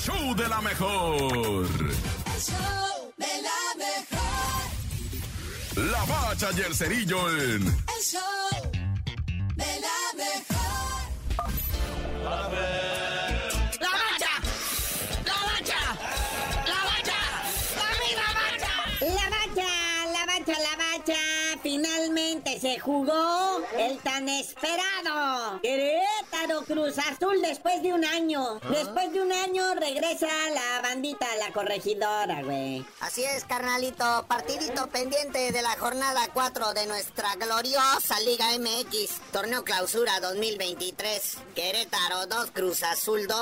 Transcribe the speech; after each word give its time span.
show 0.00 0.34
de 0.34 0.48
la 0.48 0.60
mejor. 0.62 1.30
El 1.30 2.40
show 2.40 3.12
de 3.18 3.42
la 3.46 3.60
mejor. 3.76 4.70
La 5.92 6.04
bacha 6.04 6.48
y 6.56 6.60
el 6.60 6.74
cerillo 6.74 7.28
en 7.30 7.66
El 7.66 8.02
show 8.02 8.72
de 9.56 9.80
la 9.86 9.98
mejor. 10.16 11.00
¡La 12.24 13.90
bacha! 13.90 14.32
¡La 15.28 15.36
bacha! 15.50 15.82
¡La 16.70 16.80
bacha! 16.90 17.20
¡La 17.86 18.30
bacha! 18.30 18.70
La 19.00 19.26
bacha, 19.36 19.70
la 20.14 20.22
bacha, 20.26 20.56
la 20.66 20.74
bacha. 20.76 21.20
Finalmente 22.40 22.60
se 22.60 22.78
jugó 22.78 23.60
el 23.76 23.98
tan 23.98 24.28
esperado 24.28 25.60
Querétaro 25.62 26.62
Cruz 26.66 26.98
Azul 26.98 27.40
después 27.42 27.82
de 27.82 27.92
un 27.92 28.04
año. 28.04 28.60
Después 28.70 29.12
de 29.12 29.20
un 29.20 29.32
año 29.32 29.74
regresa 29.74 30.28
la 30.54 30.80
bandita 30.82 31.26
a 31.32 31.36
la 31.36 31.52
corregidora, 31.52 32.42
güey. 32.42 32.84
Así 33.00 33.24
es, 33.24 33.44
carnalito. 33.44 34.26
Partidito 34.28 34.88
pendiente 34.88 35.52
de 35.52 35.62
la 35.62 35.76
jornada 35.78 36.28
4 36.32 36.74
de 36.74 36.86
nuestra 36.86 37.34
gloriosa 37.36 38.20
Liga 38.20 38.46
MX. 38.58 39.20
Torneo 39.32 39.64
Clausura 39.64 40.20
2023. 40.20 41.38
Querétaro 41.54 42.26
2, 42.26 42.50
Cruz 42.52 42.82
Azul 42.82 43.26
2. 43.26 43.36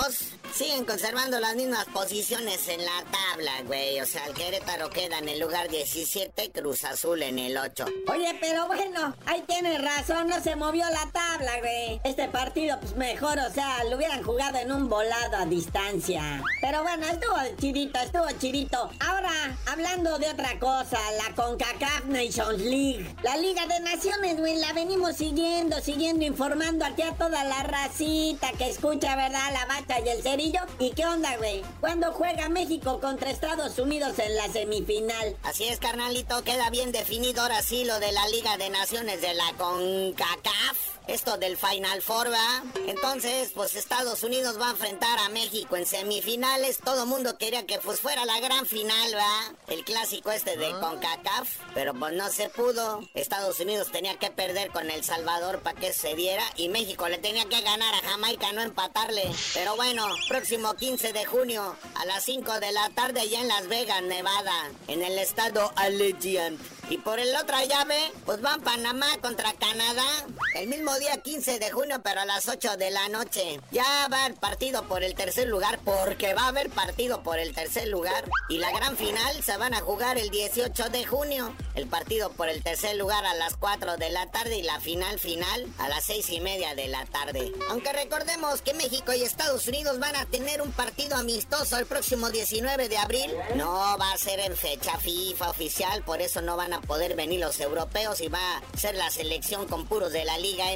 Siguen 0.55 0.85
conservando 0.85 1.41
las 1.41 1.55
mismas 1.57 1.85
posiciones 1.87 2.67
en 2.69 2.85
la 2.85 3.05
tabla, 3.11 3.63
güey. 3.65 4.01
O 4.01 4.07
sea, 4.07 4.27
el 4.27 4.35
Querétaro 4.35 4.91
queda 4.91 5.19
en 5.19 5.29
el 5.29 5.41
lugar 5.41 5.69
17, 5.69 6.51
Cruz 6.53 6.85
Azul 6.85 7.23
en 7.23 7.39
el 7.39 7.57
8. 7.57 7.85
Oye, 8.09 8.37
pero 8.41 8.67
bueno, 8.67 8.88
ahí 9.27 9.43
tienes 9.47 9.83
razón, 9.83 10.29
no 10.29 10.41
se 10.41 10.57
movió 10.57 10.85
la 10.91 11.11
tabla, 11.13 11.59
güey. 11.61 12.01
Este 12.05 12.29
partido, 12.29 12.79
pues 12.81 12.97
mejor, 12.97 13.39
o 13.39 13.53
sea, 13.53 13.85
lo 13.85 13.97
hubieran 13.97 14.23
jugado 14.23 14.59
en 14.59 14.73
un 14.73 14.89
volado 14.89 15.37
a 15.37 15.47
distancia. 15.47 16.43
Pero 16.61 16.83
bueno, 16.83 17.07
estuvo 17.07 17.37
chidito, 17.59 17.99
estuvo 17.99 18.27
chidito. 18.39 18.91
Ahora, 19.01 19.57
hablando 19.67 20.19
de 20.19 20.29
otra 20.29 20.59
cosa, 20.59 20.99
la 21.13 21.35
CONCACAF 21.35 22.05
Nations 22.07 22.61
League. 22.61 23.15
La 23.23 23.37
Liga 23.37 23.67
de 23.67 23.81
Naciones, 23.81 24.39
güey, 24.39 24.57
la 24.57 24.73
venimos 24.73 25.17
siguiendo, 25.17 25.81
siguiendo, 25.81 26.25
informando 26.25 26.85
aquí 26.85 27.03
a 27.03 27.13
toda 27.13 27.45
la 27.45 27.63
racita 27.63 28.53
que 28.53 28.69
escucha, 28.69 29.17
¿verdad? 29.17 29.53
La 29.53 29.67
bacha 29.67 30.01
y 30.05 30.09
el 30.09 30.23
cerillo. 30.23 30.61
¿Y 30.79 30.91
qué 30.91 31.07
onda, 31.07 31.37
güey? 31.37 31.63
¿Cuándo 31.81 32.13
juega 32.13 32.49
México 32.49 33.01
contra 33.01 33.31
Estados 33.31 33.79
Unidos 33.79 34.19
en 34.19 34.37
la 34.37 34.49
semifinal? 34.49 35.37
Así 35.43 35.65
es, 35.65 35.79
carnalito, 35.79 36.43
queda 36.43 36.71
bien 36.71 36.93
definido 36.93 37.43
ahora 37.43 37.63
sí 37.63 37.85
lo 37.85 37.99
de 38.01 38.13
la 38.13 38.27
Liga 38.29 38.57
de 38.57 38.71
Naciones 38.71 38.78
de 38.87 39.35
la 39.35 39.53
CONCACAF. 39.59 40.98
Esto 41.09 41.39
del 41.39 41.57
Final 41.57 42.03
Four, 42.03 42.31
¿va? 42.31 42.63
Entonces, 42.87 43.53
pues 43.55 43.75
Estados 43.77 44.23
Unidos 44.23 44.61
va 44.61 44.69
a 44.69 44.71
enfrentar 44.73 45.19
a 45.21 45.31
México 45.31 45.77
en 45.77 45.87
semifinales. 45.87 46.79
Todo 46.85 47.07
mundo 47.07 47.39
quería 47.39 47.65
que 47.65 47.79
pues 47.79 48.01
fuera 48.01 48.27
la 48.27 48.39
gran 48.41 48.67
final, 48.67 49.15
¿va? 49.15 49.55
El 49.69 49.85
clásico 49.85 50.31
este 50.31 50.59
de 50.59 50.71
CONCACAF. 50.71 51.49
Pero 51.73 51.95
pues 51.95 52.13
no 52.13 52.29
se 52.29 52.51
pudo. 52.51 53.01
Estados 53.15 53.59
Unidos 53.59 53.91
tenía 53.91 54.19
que 54.19 54.31
perder 54.31 54.71
con 54.71 54.91
El 54.91 55.03
Salvador 55.03 55.61
para 55.61 55.81
que 55.81 55.95
se 55.95 56.15
diera. 56.15 56.45
Y 56.57 56.69
México 56.69 57.09
le 57.09 57.17
tenía 57.17 57.47
que 57.47 57.63
ganar 57.63 57.95
a 57.95 58.07
Jamaica, 58.07 58.53
no 58.53 58.61
empatarle. 58.61 59.25
Pero 59.55 59.77
bueno, 59.77 60.07
próximo 60.29 60.75
15 60.75 61.15
de 61.15 61.25
junio 61.25 61.75
a 61.95 62.05
las 62.05 62.23
5 62.25 62.61
de 62.61 62.73
la 62.73 62.91
tarde 62.91 63.21
allá 63.21 63.41
en 63.41 63.49
Las 63.49 63.67
Vegas, 63.69 64.03
Nevada. 64.03 64.71
En 64.89 65.03
el 65.03 65.19
estado 65.19 65.73
Allegiant. 65.77 66.61
Y 66.91 66.99
por 66.99 67.19
el 67.19 67.35
otra 67.37 67.65
llave, 67.65 68.13
pues 68.25 68.41
van 68.41 68.63
Panamá 68.63 69.07
contra 69.21 69.53
Canadá. 69.55 70.07
El 70.55 70.69
mismo 70.69 70.98
día 70.99 71.17
15 71.17 71.59
de 71.59 71.71
junio, 71.71 72.01
pero 72.03 72.21
a 72.21 72.25
las 72.25 72.49
8 72.49 72.77
de 72.77 72.91
la 72.91 73.09
noche. 73.09 73.61
Ya 73.71 74.09
va 74.13 74.27
el 74.27 74.35
partido 74.35 74.85
por 74.85 75.03
el 75.03 75.15
tercer 75.15 75.49
lugar, 75.49 75.79
porque 75.85 76.35
va 76.35 76.43
a 76.43 76.49
haber 76.49 76.71
partido 76.71 77.23
por 77.23 77.39
el 77.39 77.55
tercer 77.55 77.89
lugar. 77.89 78.25
Y 78.49 78.59
la 78.59 78.71
gran 78.73 78.97
final 78.97 79.43
se 79.43 79.57
van 79.57 79.75
a 79.75 79.81
jugar 79.81 80.19
el 80.19 80.31
18 80.31 80.89
de 80.91 81.05
junio. 81.05 81.55
El 81.75 81.87
partido 81.87 82.31
por 82.31 82.49
el 82.49 82.63
tercer 82.63 82.97
lugar 82.97 83.25
a 83.25 83.35
las 83.35 83.57
4 83.57 83.97
de 83.97 84.11
la 84.11 84.31
tarde 84.31 84.59
y 84.59 84.63
la 84.63 84.81
final 84.81 85.19
final 85.19 85.67
a 85.79 85.89
las 85.89 86.05
6 86.05 86.31
y 86.31 86.41
media 86.41 86.75
de 86.75 86.89
la 86.89 87.05
tarde. 87.07 87.53
Aunque 87.71 87.93
recordemos 87.93 88.63
que 88.63 88.75
México 88.75 89.13
y 89.13 89.23
Estados 89.23 89.67
Unidos 89.69 89.99
van 89.99 90.17
a 90.17 90.27
tener 90.27 90.63
un 90.63 90.73
partido 90.73 91.17
amistoso 91.17 91.79
el 91.79 91.87
próximo 91.87 92.31
19 92.31 92.89
de 92.89 92.97
abril. 92.97 93.31
No 93.57 93.97
va 93.99 94.13
a 94.13 94.19
ser 94.19 94.41
en 94.41 94.57
fecha 94.57 94.99
FIFA 94.99 95.51
oficial, 95.51 96.03
por 96.03 96.21
eso 96.21 96.41
no 96.43 96.57
van 96.57 96.73
a 96.73 96.81
poder 96.81 97.15
venir 97.15 97.41
los 97.41 97.61
europeos 97.61 98.21
y 98.21 98.29
va 98.29 98.59
a 98.59 98.79
ser 98.79 98.95
la 98.95 99.11
selección 99.11 99.67
con 99.67 99.87
puros 99.87 100.13
de 100.13 100.25
la 100.25 100.39
Liga 100.39 100.73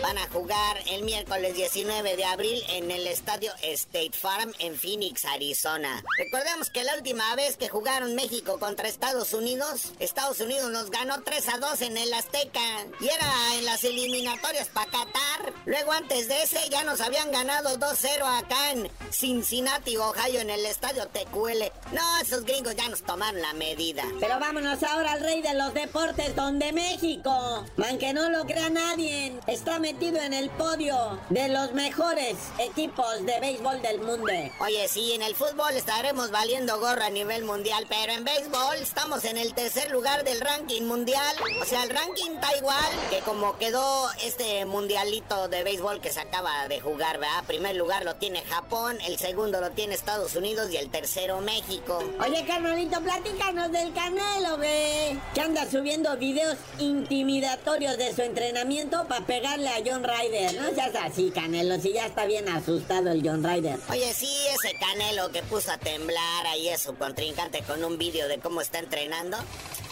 Van 0.00 0.16
a 0.16 0.26
jugar 0.28 0.78
el 0.90 1.02
miércoles 1.02 1.54
19 1.54 2.16
de 2.16 2.24
abril 2.24 2.62
en 2.70 2.90
el 2.90 3.06
estadio 3.06 3.52
State 3.62 4.12
Farm 4.12 4.54
en 4.60 4.78
Phoenix, 4.78 5.26
Arizona. 5.26 6.02
Recordemos 6.16 6.70
que 6.70 6.84
la 6.84 6.94
última 6.94 7.34
vez 7.36 7.58
que 7.58 7.68
jugaron 7.68 8.14
México 8.14 8.58
contra 8.58 8.88
Estados 8.88 9.34
Unidos, 9.34 9.92
Estados 9.98 10.40
Unidos 10.40 10.70
nos 10.70 10.90
ganó 10.90 11.22
3 11.22 11.48
a 11.50 11.58
2 11.58 11.82
en 11.82 11.98
el 11.98 12.14
Azteca 12.14 12.86
y 12.98 13.08
era 13.08 13.58
en 13.58 13.66
las 13.66 13.84
eliminatorias 13.84 14.68
para 14.68 14.90
Qatar. 14.90 15.52
Luego 15.66 15.92
antes 15.92 16.28
de 16.28 16.42
ese 16.42 16.70
ya 16.70 16.84
nos 16.84 17.02
habían 17.02 17.30
ganado 17.30 17.78
2-0 17.78 18.38
acá 18.38 18.70
en 18.70 18.90
Cincinnati, 19.10 19.98
Ohio, 19.98 20.40
en 20.40 20.48
el 20.48 20.64
estadio 20.64 21.08
TQL. 21.08 21.85
No, 21.92 22.02
esos 22.20 22.44
gringos 22.44 22.74
ya 22.74 22.88
nos 22.88 23.02
tomaron 23.02 23.40
la 23.40 23.52
medida. 23.52 24.02
Pero 24.18 24.40
vámonos 24.40 24.82
ahora 24.82 25.12
al 25.12 25.20
rey 25.20 25.40
de 25.40 25.54
los 25.54 25.72
deportes, 25.72 26.34
donde 26.34 26.72
México, 26.72 27.64
aunque 27.88 28.12
no 28.12 28.28
lo 28.28 28.44
crea 28.44 28.68
nadie, 28.70 29.32
está 29.46 29.78
metido 29.78 30.20
en 30.20 30.34
el 30.34 30.50
podio 30.50 31.20
de 31.30 31.48
los 31.48 31.72
mejores 31.74 32.36
equipos 32.58 33.24
de 33.24 33.38
béisbol 33.40 33.80
del 33.82 34.00
mundo. 34.00 34.32
Oye, 34.60 34.88
sí, 34.88 35.12
en 35.12 35.22
el 35.22 35.36
fútbol 35.36 35.74
estaremos 35.76 36.32
valiendo 36.32 36.80
gorra 36.80 37.06
a 37.06 37.10
nivel 37.10 37.44
mundial, 37.44 37.86
pero 37.88 38.12
en 38.12 38.24
béisbol 38.24 38.76
estamos 38.80 39.24
en 39.24 39.36
el 39.36 39.54
tercer 39.54 39.90
lugar 39.92 40.24
del 40.24 40.40
ranking 40.40 40.82
mundial. 40.82 41.36
O 41.62 41.64
sea, 41.64 41.84
el 41.84 41.90
ranking 41.90 42.32
está 42.32 42.56
igual 42.56 42.90
que 43.10 43.20
como 43.20 43.58
quedó 43.58 44.10
este 44.24 44.64
mundialito 44.64 45.46
de 45.46 45.62
béisbol 45.62 46.00
que 46.00 46.10
se 46.10 46.20
acaba 46.20 46.66
de 46.66 46.80
jugar, 46.80 47.18
¿verdad? 47.18 47.44
Primer 47.46 47.76
lugar 47.76 48.04
lo 48.04 48.16
tiene 48.16 48.42
Japón, 48.42 48.98
el 49.06 49.18
segundo 49.18 49.60
lo 49.60 49.70
tiene 49.70 49.94
Estados 49.94 50.34
Unidos 50.34 50.70
y 50.72 50.78
el 50.78 50.90
tercero 50.90 51.40
México. 51.40 51.75
Oye, 52.24 52.44
carnalito, 52.46 53.00
platícanos 53.00 53.70
del 53.70 53.92
Canelo, 53.92 54.56
güey. 54.56 55.18
Que 55.34 55.40
anda 55.40 55.68
subiendo 55.70 56.16
videos 56.16 56.56
intimidatorios 56.78 57.96
de 57.98 58.14
su 58.14 58.22
entrenamiento 58.22 59.06
para 59.06 59.26
pegarle 59.26 59.68
a 59.68 59.82
John 59.84 60.04
Ryder. 60.04 60.54
No 60.54 60.74
seas 60.74 60.94
así, 60.96 61.30
Canelo, 61.30 61.80
si 61.80 61.92
ya 61.92 62.06
está 62.06 62.24
bien 62.24 62.48
asustado 62.48 63.10
el 63.10 63.22
John 63.26 63.44
Ryder. 63.44 63.78
Oye, 63.90 64.12
sí, 64.14 64.30
ese 64.54 64.76
Canelo 64.78 65.30
que 65.30 65.42
puso 65.42 65.72
a 65.72 65.78
temblar 65.78 66.46
ahí 66.46 66.68
a 66.70 66.78
su 66.78 66.94
contrincante 66.96 67.62
con 67.62 67.84
un 67.84 67.98
vídeo 67.98 68.28
de 68.28 68.38
cómo 68.38 68.60
está 68.60 68.78
entrenando. 68.78 69.36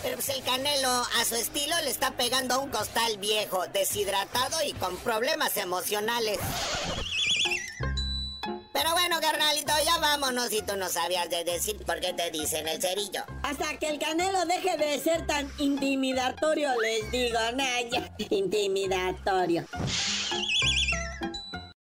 Pero 0.03 0.17
pues 0.17 0.29
el 0.29 0.43
Canelo, 0.43 0.89
a 0.91 1.25
su 1.27 1.35
estilo, 1.35 1.75
le 1.83 1.91
está 1.91 2.11
pegando 2.11 2.57
a 2.57 2.59
un 2.59 2.71
costal 2.71 3.17
viejo, 3.19 3.65
deshidratado 3.73 4.63
y 4.67 4.73
con 4.75 4.97
problemas 4.99 5.57
emocionales. 5.57 6.39
Pero 8.85 8.97
bueno, 8.97 9.17
carnalito, 9.19 9.73
ya 9.83 9.97
vámonos 9.97 10.51
si 10.51 10.61
tú 10.61 10.77
no 10.77 10.91
sabías 10.91 11.31
de 11.31 11.43
decir 11.43 11.83
por 11.87 12.01
qué 12.01 12.13
te 12.13 12.31
dicen 12.31 12.69
el 12.69 12.83
cerillo. 12.83 13.25
Hasta 13.43 13.79
que 13.79 13.89
el 13.89 13.99
Canelo 13.99 14.45
deje 14.45 14.77
de 14.77 15.01
ser 15.01 15.27
tan 15.27 15.51
intimidatorio, 15.57 16.69
les 16.83 17.11
digo, 17.11 17.39
Naya. 17.55 18.15
Intimidatorio. 18.29 19.65